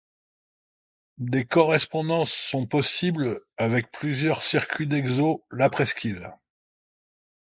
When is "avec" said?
3.57-3.91